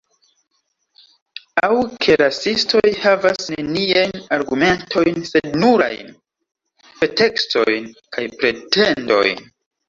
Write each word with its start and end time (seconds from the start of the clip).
Aŭ 1.65 1.75
ke 2.05 2.15
rasistoj 2.21 2.81
havas 3.03 3.51
neniajn 3.55 4.15
argumentojn, 4.39 5.21
sed 5.33 5.51
nurajn 5.65 6.09
pretekstojn 6.97 7.87
kaj 8.19 8.27
pretendojn. 8.41 9.47